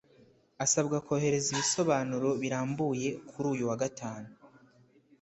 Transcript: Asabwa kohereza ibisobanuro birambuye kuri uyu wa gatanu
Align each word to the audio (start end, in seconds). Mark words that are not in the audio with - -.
Asabwa 0.63 0.97
kohereza 1.05 1.47
ibisobanuro 1.53 2.29
birambuye 2.41 3.09
kuri 3.29 3.47
uyu 3.53 3.63
wa 3.69 3.77
gatanu 3.81 4.29